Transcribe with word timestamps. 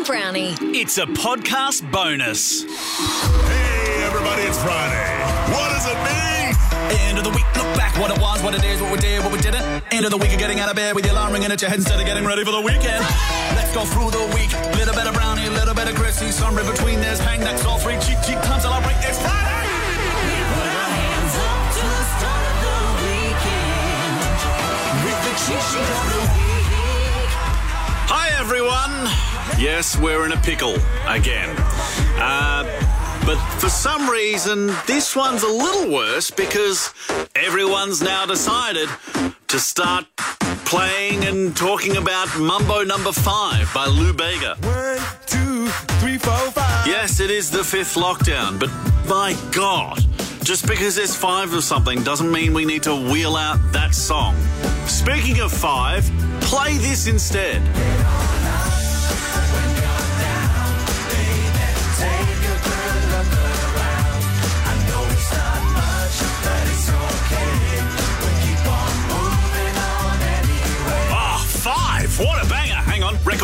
and 0.00 0.06
Brownie. 0.06 0.56
It's 0.72 0.96
a 0.98 1.04
podcast 1.06 1.84
bonus. 1.90 2.62
Hey, 2.64 4.04
everybody, 4.04 4.42
it's 4.42 4.56
Friday. 4.62 5.08
What 5.52 5.68
does 5.76 5.86
it 5.88 5.98
mean? 6.08 6.56
End 7.08 7.18
of 7.18 7.24
the 7.24 7.30
week, 7.30 7.44
look 7.56 7.68
back 7.76 7.96
what 7.98 8.10
it 8.10 8.20
was, 8.20 8.42
what 8.42 8.54
it 8.54 8.64
is, 8.64 8.80
what 8.80 8.92
we 8.92 8.98
did, 8.98 9.20
what 9.22 9.32
we 9.32 9.38
didn't. 9.40 9.62
End 9.92 10.04
of 10.04 10.10
the 10.10 10.16
week 10.16 10.32
of 10.32 10.38
getting 10.38 10.58
out 10.60 10.70
of 10.70 10.76
bed 10.76 10.94
with 10.94 11.04
your 11.04 11.12
alarm 11.12 11.32
ringing 11.32 11.52
at 11.52 11.60
your 11.60 11.68
head 11.68 11.78
instead 11.78 12.00
of 12.00 12.06
getting 12.06 12.24
ready 12.24 12.44
for 12.44 12.52
the 12.52 12.60
weekend. 12.60 13.04
Let's 13.56 13.74
go 13.74 13.84
through 13.84 14.10
the 14.10 14.24
week. 14.34 14.52
Little 14.76 14.94
bit 14.94 15.06
of 15.06 15.14
brownie, 15.14 15.48
little 15.48 15.74
bit 15.74 15.88
of 15.88 15.94
Chrissie, 15.94 16.30
somewhere 16.30 16.64
between 16.64 17.00
there's 17.00 17.20
hang 17.20 17.40
next, 17.40 17.66
all 17.66 17.78
three 17.78 17.98
cheap, 18.00 18.18
cheap 18.24 18.40
times 18.40 18.64
to 18.64 18.70
celebrate. 18.72 18.96
It's 19.04 19.20
Friday! 19.20 19.48
Hi, 28.12 28.28
everyone. 28.40 29.29
Yes, 29.58 29.96
we're 29.98 30.24
in 30.26 30.32
a 30.32 30.36
pickle 30.38 30.74
again. 31.06 31.54
Uh, 32.18 32.64
but 33.26 33.38
for 33.58 33.68
some 33.68 34.08
reason, 34.08 34.66
this 34.86 35.14
one's 35.14 35.42
a 35.42 35.48
little 35.48 35.92
worse 35.92 36.30
because 36.30 36.92
everyone's 37.34 38.02
now 38.02 38.26
decided 38.26 38.88
to 39.48 39.58
start 39.58 40.06
playing 40.64 41.24
and 41.24 41.56
talking 41.56 41.96
about 41.96 42.28
Mambo 42.38 42.84
Number 42.84 43.12
Five 43.12 43.72
by 43.74 43.86
Lou 43.86 44.12
Bega. 44.12 44.56
One, 44.62 44.98
two, 45.26 45.66
three, 46.00 46.16
four, 46.18 46.50
five. 46.52 46.86
Yes, 46.86 47.20
it 47.20 47.30
is 47.30 47.50
the 47.50 47.64
fifth 47.64 47.96
lockdown, 47.96 48.58
but 48.58 48.70
my 49.08 49.36
God, 49.52 49.98
just 50.44 50.66
because 50.66 50.96
there's 50.96 51.14
five 51.14 51.52
of 51.52 51.64
something 51.64 52.02
doesn't 52.02 52.30
mean 52.30 52.54
we 52.54 52.64
need 52.64 52.82
to 52.84 52.94
wheel 52.94 53.36
out 53.36 53.58
that 53.72 53.94
song. 53.94 54.34
Speaking 54.86 55.40
of 55.40 55.52
five, 55.52 56.04
play 56.40 56.76
this 56.78 57.06
instead. 57.06 57.60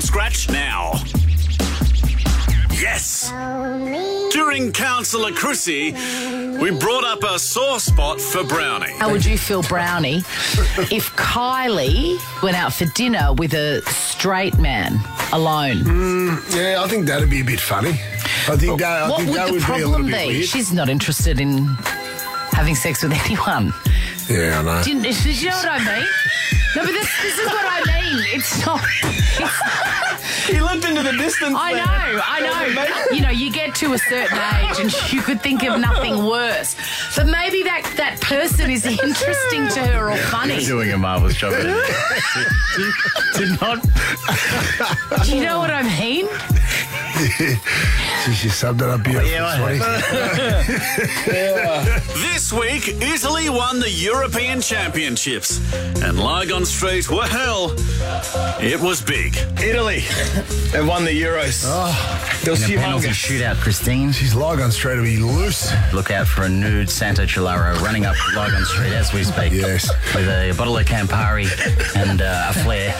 Hang 0.00 0.12
on, 0.12 0.30
record 0.30 0.32
scratch 0.32 0.48
now. 0.50 0.92
Yes! 2.80 3.30
During 4.32 4.72
Councillor 4.72 5.32
Chrissie, 5.32 5.92
we 6.58 6.70
brought 6.70 7.04
up 7.04 7.22
a 7.24 7.38
sore 7.38 7.78
spot 7.80 8.20
for 8.20 8.42
Brownie. 8.44 8.92
How 8.92 9.10
would 9.10 9.24
you 9.24 9.36
feel, 9.36 9.62
Brownie, 9.62 10.18
if 10.90 11.10
Kylie 11.16 12.18
went 12.42 12.56
out 12.56 12.72
for 12.72 12.86
dinner 12.94 13.32
with 13.34 13.52
a 13.54 13.82
straight 13.82 14.58
man 14.58 14.98
alone? 15.32 15.78
Mm, 15.78 16.56
yeah, 16.56 16.82
I 16.82 16.88
think 16.88 17.06
that'd 17.06 17.28
be 17.28 17.40
a 17.40 17.44
bit 17.44 17.60
funny. 17.60 17.90
I 18.48 18.56
think 18.56 18.80
that, 18.80 19.02
I 19.02 19.08
what 19.10 19.18
think 19.18 19.30
would 19.30 19.38
that 19.38 19.46
the 19.48 19.52
would 19.52 19.66
be 19.66 19.72
a 19.72 19.76
little 19.76 19.90
problem 19.90 20.06
bit 20.06 20.18
be? 20.20 20.26
weird. 20.28 20.46
She's 20.46 20.72
not 20.72 20.88
interested 20.88 21.40
in 21.40 21.66
having 22.52 22.74
sex 22.74 23.02
with 23.02 23.12
anyone. 23.12 23.72
Yeah, 24.30 24.60
I 24.60 24.62
know. 24.62 24.82
Do 24.84 24.90
you, 24.92 25.02
do 25.02 25.08
you 25.32 25.48
know 25.50 25.56
what 25.56 25.68
I 25.68 25.78
mean? 25.98 26.06
No, 26.76 26.82
but 26.84 26.92
this, 26.92 27.22
this 27.22 27.38
is 27.38 27.46
what 27.46 27.64
I 27.66 27.80
mean. 28.00 28.24
It's 28.32 28.64
not. 28.64 28.80
It's, 29.02 30.46
He 30.46 30.60
looked 30.60 30.84
into 30.84 31.02
the 31.02 31.12
distance. 31.12 31.54
I 31.56 31.74
there. 31.74 31.84
know, 31.84 32.22
I 32.24 32.40
know. 32.40 33.14
You 33.16 33.22
know, 33.22 33.30
you 33.30 33.50
get 33.52 33.74
to 33.76 33.92
a 33.92 33.98
certain 33.98 34.38
age 34.38 34.78
and 34.80 35.12
you 35.12 35.20
could 35.20 35.40
think 35.42 35.62
of 35.64 35.78
nothing 35.80 36.24
worse. 36.24 36.76
But 37.16 37.26
maybe 37.26 37.62
that, 37.64 37.92
that 37.96 38.20
person 38.20 38.70
is 38.70 38.84
interesting 38.86 39.68
to 39.68 39.80
her 39.86 40.10
or 40.10 40.16
funny. 40.16 40.64
doing 40.64 40.92
a 40.92 40.98
marvelous 40.98 41.36
job. 41.36 41.52
Did 43.36 43.60
not. 43.60 43.82
Do 45.24 45.36
you 45.36 45.42
know 45.44 45.58
what 45.58 45.70
I 45.70 45.82
mean? 45.98 46.26
She 48.34 48.48
summed 48.48 48.80
it 48.82 48.88
up 48.88 49.02
beautifully, 49.02 49.32
Yeah, 49.32 49.46
I. 49.46 49.80
This 52.32 52.52
week, 52.52 52.88
Italy 53.02 53.48
won 53.48 53.80
the 53.80 53.90
European 53.90 54.60
Championships. 54.60 55.60
And 56.02 56.18
Lygon 56.18 56.64
Street, 56.66 57.08
well, 57.10 57.74
it 58.60 58.80
was 58.80 59.00
big. 59.02 59.36
Italy 59.62 60.00
have 60.72 60.86
won 60.86 61.04
the 61.04 61.10
Euros. 61.22 61.62
They'll 62.44 62.54
In 62.54 62.60
see 62.60 62.74
a 62.76 62.78
penalty 62.78 63.08
shootout, 63.08 63.56
Christine. 63.56 64.12
She's 64.12 64.34
Lygon 64.34 64.70
Street 64.70 64.96
to 64.96 65.02
be 65.02 65.18
loose. 65.18 65.70
Look 65.92 66.10
out 66.10 66.26
for 66.26 66.42
a 66.44 66.48
nude 66.48 66.88
Santo 66.90 67.24
Cilauro 67.24 67.78
running 67.80 68.04
up 68.06 68.16
Lygon 68.34 68.64
Street 68.64 68.92
as 68.92 69.12
we 69.12 69.24
speak. 69.24 69.52
Yes. 69.52 69.90
With 70.14 70.28
a 70.28 70.52
bottle 70.56 70.76
of 70.78 70.86
Campari 70.86 71.46
and 71.96 72.20
uh, 72.22 72.50
a 72.50 72.52
flare. 72.64 72.94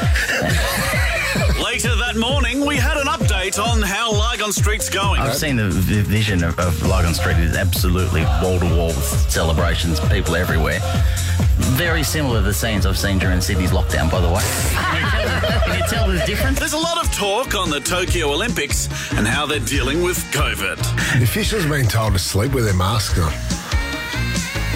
Later 1.63 1.95
that 1.97 2.17
morning, 2.17 2.65
we 2.67 2.77
had 2.77 2.97
an 2.97 3.07
update 3.07 3.30
on 3.59 3.83
how 3.83 4.13
Lygon 4.13 4.53
Street's 4.53 4.89
going. 4.89 5.21
I've 5.21 5.35
seen 5.35 5.57
the 5.57 5.69
v- 5.71 6.03
vision 6.03 6.45
of, 6.45 6.59
of 6.59 6.81
Lygon 6.87 7.15
Street. 7.15 7.37
is 7.39 7.57
absolutely 7.57 8.23
wall 8.43 8.59
to 8.61 8.75
wall 8.77 8.91
celebrations, 8.91 9.99
people 10.09 10.37
everywhere. 10.37 10.79
Very 11.77 12.03
similar 12.03 12.41
to 12.41 12.45
the 12.47 12.55
scenes 12.55 12.87
I've 12.87 12.99
seen 12.99 13.19
during 13.19 13.41
Sydney's 13.41 13.71
lockdown, 13.71 14.11
by 14.11 14.21
the 14.21 14.29
way. 14.29 14.43
Can 15.65 15.79
you 15.79 15.87
tell, 15.89 16.07
can 16.07 16.17
the 16.17 16.23
difference? 16.27 16.59
There's 16.59 16.73
a 16.73 16.79
lot 16.79 17.05
of 17.05 17.13
talk 17.13 17.55
on 17.55 17.71
the 17.71 17.81
Tokyo 17.81 18.29
Olympics 18.33 18.89
and 19.13 19.27
how 19.27 19.47
they're 19.47 19.61
dealing 19.61 20.03
with 20.03 20.19
COVID. 20.33 20.77
The 21.19 21.25
officials 21.25 21.67
been 21.67 21.87
told 21.87 22.13
to 22.15 22.19
sleep 22.19 22.53
with 22.55 22.65
their 22.65 22.75
masks 22.75 23.19
on. 23.19 23.60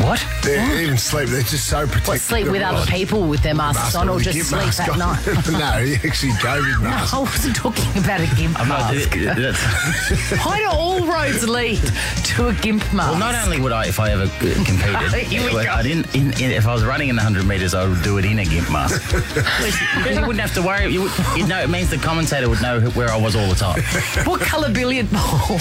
What? 0.03 0.27
They 0.43 0.82
even 0.82 0.99
sleep. 0.99 1.28
They're 1.28 1.43
just 1.43 1.69
so 1.69 1.87
protected. 1.87 2.09
What, 2.09 2.21
sleep 2.21 2.49
with 2.50 2.62
other 2.62 2.84
people 2.91 3.22
with 3.28 3.43
their 3.43 3.55
masks 3.55 3.94
Mask 3.94 3.99
on 3.99 4.09
or 4.09 4.16
with 4.16 4.22
a 4.27 4.32
just 4.32 4.37
gimp 4.37 4.47
sleep 4.49 4.60
mask 4.65 4.81
at 4.82 4.91
on. 4.91 4.99
night? 4.99 5.27
no, 5.53 6.09
actually 6.09 6.32
COVID 6.32 6.78
No, 6.82 6.91
mask. 6.91 7.15
I 7.15 7.21
wasn't 7.21 7.56
talking 7.56 8.03
about 8.03 8.21
a 8.21 8.27
gimp 8.34 8.59
I'm 8.60 8.69
not, 8.69 8.93
mask. 8.93 9.10
that's- 9.12 10.44
Why 10.44 10.59
do 10.59 10.69
all 10.69 11.06
roads 11.06 11.49
lead 11.49 11.78
to 12.25 12.49
a 12.49 12.53
gimp 12.54 12.83
mask? 12.93 13.10
Well, 13.12 13.19
not 13.19 13.34
only 13.44 13.60
would 13.60 13.71
I, 13.72 13.87
if 13.87 14.00
I 14.00 14.10
ever 14.10 14.27
competed, 14.41 15.12
Here 15.28 15.43
we 15.47 15.53
but 15.53 15.65
go. 15.65 15.71
I 15.72 15.83
didn't. 15.83 16.12
In, 16.15 16.33
in, 16.43 16.50
if 16.50 16.66
I 16.66 16.75
was 16.75 16.84
running 16.84 17.09
in 17.09 17.16
the 17.16 17.22
hundred 17.22 17.47
meters, 17.47 17.72
I 17.72 17.87
would 17.87 18.03
do 18.03 18.19
it 18.19 18.25
in 18.25 18.41
a 18.41 18.44
gimp 18.44 18.71
mask 18.72 19.00
because 19.12 20.16
you 20.16 20.21
wouldn't 20.27 20.41
have 20.41 20.54
to 20.54 20.62
worry. 20.62 20.93
You, 20.93 21.03
would, 21.03 21.12
you'd 21.37 21.49
know. 21.49 21.60
It 21.62 21.71
means 21.71 21.88
the 21.88 21.99
commentator 21.99 22.49
would 22.49 22.60
know 22.60 22.81
where 22.91 23.10
I 23.10 23.16
was 23.16 23.37
all 23.37 23.49
the 23.49 23.54
time. 23.54 23.81
What 24.27 24.41
colour 24.41 24.71
billiard 24.72 25.10
ball? 25.12 25.59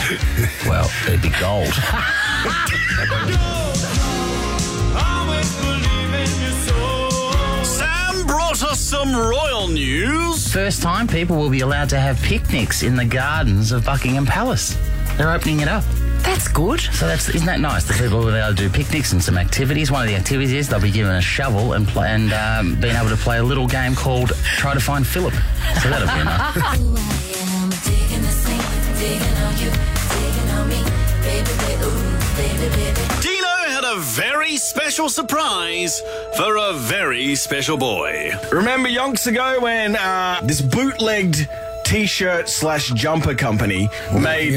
Well, 0.66 0.89
it'd 1.07 1.22
be 1.22 1.29
gold. 1.39 1.72
Brought 9.13 9.29
royal 9.29 9.68
news. 9.68 10.51
First 10.51 10.81
time 10.81 11.07
people 11.07 11.38
will 11.38 11.50
be 11.50 11.62
allowed 11.62 11.90
to 11.90 12.00
have 12.00 12.22
picnics 12.22 12.84
in 12.84 12.96
the 12.96 13.06
gardens 13.06 13.72
of 13.72 13.85
Buckingham 13.85 14.25
Palace. 14.25 14.78
They're 15.18 15.31
opening 15.31 15.59
it 15.59 15.68
up. 15.68 15.84
That's 16.24 16.47
good. 16.47 16.79
So 16.79 17.06
that's 17.06 17.29
isn't 17.29 17.46
that 17.46 17.59
nice? 17.59 17.84
The 17.84 17.94
people 17.94 18.19
will 18.19 18.31
be 18.31 18.38
able 18.38 18.56
to 18.56 18.56
do 18.56 18.69
picnics 18.69 19.12
and 19.12 19.22
some 19.22 19.38
activities. 19.38 19.91
One 19.91 20.02
of 20.02 20.07
the 20.07 20.16
activities 20.16 20.53
is 20.53 20.69
they'll 20.69 20.79
be 20.79 20.91
given 20.91 21.13
a 21.16 21.22
shovel 21.22 21.73
and 21.73 21.88
play, 21.88 22.09
and 22.09 22.34
um, 22.34 22.79
being 22.79 22.96
able 22.96 23.09
to 23.09 23.18
play 23.18 23.38
a 23.38 23.44
little 23.44 23.68
game 23.68 23.94
called 23.94 24.29
Try 24.29 24.73
to 24.73 24.79
Find 24.79 25.06
Philip. 25.06 25.34
So 25.81 25.90
that'll 25.90 26.07
be 26.07 26.23
nice. 26.23 27.19
special 34.63 35.09
surprise 35.09 36.01
for 36.38 36.56
a 36.56 36.74
very 36.74 37.35
special 37.35 37.78
boy. 37.78 38.31
Remember 38.51 38.88
yonks 38.88 39.28
ago 39.28 39.59
when 39.59 39.96
uh, 39.96 40.40
this 40.44 40.62
bootlegged 40.62 41.47
t-shirt 41.84 42.47
slash 42.47 42.90
jumper 42.91 43.35
company 43.35 43.90
made 44.18 44.53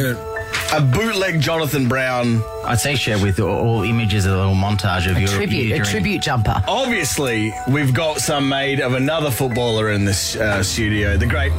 a 0.72 0.80
bootleg 0.80 1.40
Jonathan 1.40 1.88
Brown. 1.88 2.40
I'd 2.64 2.78
say 2.78 2.94
share 2.94 3.18
with 3.18 3.40
all, 3.40 3.48
all 3.48 3.82
images, 3.82 4.26
a 4.26 4.30
little 4.30 4.54
montage 4.54 5.10
of 5.10 5.18
your 5.18 5.28
Tribute, 5.28 5.66
you 5.66 5.82
a 5.82 5.84
tribute 5.84 6.22
jumper. 6.22 6.62
Obviously, 6.68 7.52
we've 7.68 7.92
got 7.92 8.18
some 8.18 8.48
made 8.48 8.80
of 8.80 8.94
another 8.94 9.30
footballer 9.30 9.90
in 9.90 10.04
this 10.04 10.36
uh, 10.36 10.62
studio, 10.62 11.16
the 11.16 11.26
great 11.26 11.52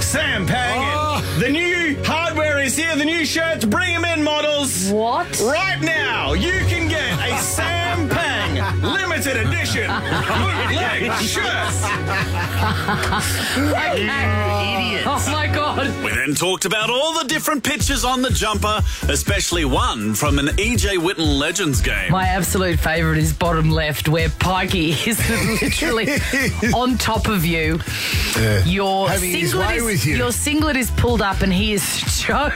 Sam 0.00 0.46
Pangin. 0.46 1.40
The 1.40 1.48
new 1.50 2.02
hardware 2.04 2.60
is 2.60 2.76
here, 2.76 2.94
the 2.96 3.04
new 3.04 3.24
shirts, 3.24 3.64
bring 3.64 3.94
them 3.94 4.04
in, 4.04 4.22
models. 4.22 4.90
What? 4.90 5.40
Right 5.40 5.80
now, 5.80 6.32
you 6.34 6.64
can 6.66 6.79
limited 9.20 9.48
edition 9.48 9.90
bootleg 9.90 11.12
shirt. 11.22 11.44
Okay. 13.60 15.02
Oh 15.06 15.28
my 15.32 15.46
god. 15.46 15.86
We 16.04 16.10
then 16.10 16.34
talked 16.34 16.64
about 16.64 16.90
all 16.90 17.18
the 17.18 17.24
different 17.26 17.64
pictures 17.64 18.04
on 18.04 18.22
the 18.22 18.30
jumper, 18.30 18.80
especially 19.08 19.64
one 19.64 20.14
from 20.14 20.38
an 20.38 20.46
EJ 20.48 20.98
Whitten 20.98 21.38
Legends 21.38 21.80
game. 21.80 22.12
My 22.12 22.26
absolute 22.28 22.78
favourite 22.78 23.18
is 23.18 23.32
bottom 23.32 23.70
left, 23.70 24.08
where 24.08 24.28
Pikey 24.28 24.90
is 25.06 25.18
literally 25.62 26.08
on 26.74 26.98
top 26.98 27.28
of 27.28 27.44
you. 27.44 27.80
Your 28.64 29.08
Having 29.08 29.32
singlet 29.48 29.76
is 29.76 29.84
with 29.84 30.06
you. 30.06 30.16
your 30.16 30.32
singlet 30.32 30.76
is 30.76 30.90
pulled 30.92 31.22
up, 31.22 31.42
and 31.42 31.52
he 31.52 31.72
is 31.72 31.84
choke. 32.22 32.54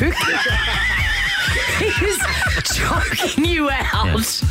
he 1.79 1.87
is 2.07 2.19
choking 2.75 3.45
you 3.45 3.71
out 3.71 4.43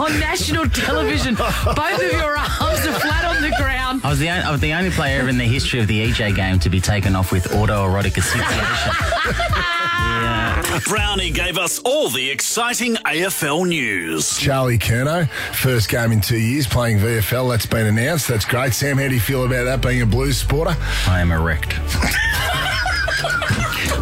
on 0.00 0.20
national 0.20 0.68
television. 0.68 1.34
Both 1.34 2.02
of 2.02 2.12
your 2.12 2.36
arms 2.36 2.86
are 2.86 3.00
flat 3.00 3.24
on 3.24 3.42
the 3.42 3.54
ground. 3.56 4.02
I 4.04 4.10
was 4.10 4.18
the, 4.18 4.28
only, 4.28 4.42
I 4.42 4.50
was 4.50 4.60
the 4.60 4.74
only 4.74 4.90
player 4.90 5.28
in 5.28 5.38
the 5.38 5.44
history 5.44 5.80
of 5.80 5.86
the 5.86 6.10
EJ 6.10 6.36
game 6.36 6.58
to 6.60 6.68
be 6.70 6.80
taken 6.80 7.16
off 7.16 7.32
with 7.32 7.44
autoerotic 7.44 8.18
asphyxiation. 8.18 8.44
yeah. 9.48 10.80
Brownie 10.86 11.30
gave 11.30 11.56
us 11.56 11.78
all 11.80 12.10
the 12.10 12.30
exciting 12.30 12.96
AFL 12.96 13.66
news. 13.66 14.36
Charlie 14.38 14.78
Curnow, 14.78 15.28
first 15.54 15.88
game 15.88 16.12
in 16.12 16.20
two 16.20 16.38
years 16.38 16.66
playing 16.66 16.98
VFL. 16.98 17.50
That's 17.50 17.66
been 17.66 17.86
announced. 17.86 18.28
That's 18.28 18.44
great. 18.44 18.74
Sam, 18.74 18.98
how 18.98 19.08
do 19.08 19.14
you 19.14 19.20
feel 19.20 19.44
about 19.44 19.64
that 19.64 19.80
being 19.80 20.02
a 20.02 20.06
Blues 20.06 20.38
supporter? 20.38 20.76
I 21.06 21.20
am 21.20 21.32
erect. 21.32 21.72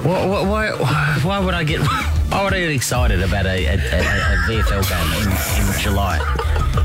why, 0.04 0.26
why, 0.26 0.72
why, 0.72 1.18
why 1.22 1.38
would 1.38 1.54
I 1.54 1.64
get 1.64 1.80
why 2.36 2.44
would 2.44 2.52
I 2.52 2.60
get 2.60 2.70
excited 2.70 3.22
about 3.22 3.46
a, 3.46 3.64
a, 3.64 3.72
a, 3.72 3.76
a 3.76 4.36
VFL 4.46 4.86
game 4.86 5.10
in, 5.22 5.72
in 5.72 5.80
July? 5.80 6.18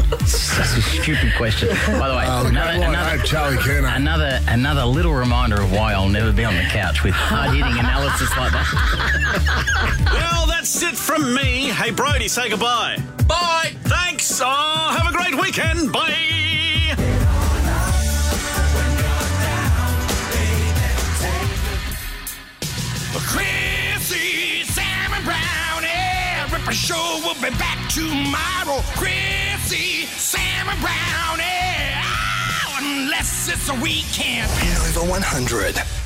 That's 0.09 0.77
a 0.77 0.81
stupid 0.81 1.33
question. 1.35 1.67
By 1.99 2.07
the 2.07 2.15
way, 2.15 2.25
oh, 2.25 2.43
look, 2.43 2.51
another, 2.51 2.69
I 2.69 2.77
like 2.77 2.87
another, 2.87 3.23
Charlie 3.23 3.57
Curnow. 3.57 3.93
another 3.93 4.39
another 4.47 4.85
little 4.85 5.13
reminder 5.13 5.61
of 5.61 5.73
why 5.73 5.91
I'll 5.91 6.07
never 6.07 6.31
be 6.31 6.45
on 6.45 6.55
the 6.55 6.63
couch 6.63 7.03
with 7.03 7.13
hard 7.13 7.49
hitting 7.49 7.77
analysis 7.77 8.29
like 8.37 8.53
that. 8.53 10.07
Well, 10.13 10.47
that's 10.47 10.81
it 10.81 10.95
from 10.95 11.33
me. 11.33 11.67
Hey, 11.67 11.91
Brodie, 11.91 12.29
say 12.29 12.49
goodbye. 12.49 12.97
Bye. 13.27 13.73
Thanks. 13.83 14.39
Oh, 14.41 14.97
have 14.97 15.13
a 15.13 15.17
great 15.17 15.35
weekend. 15.35 15.91
Bye. 15.91 16.70
Ripper 26.61 26.73
Show 26.73 27.19
will 27.23 27.33
be 27.35 27.49
back 27.57 27.89
tomorrow. 27.89 28.81
Chrissie, 28.95 30.05
Sam 30.05 30.69
and 30.69 30.79
Brownie. 30.79 31.95
Oh, 32.67 32.77
unless 32.79 33.49
it's 33.49 33.67
a 33.69 33.73
weekend. 33.81 34.51
Over 34.95 35.09
100. 35.09 36.00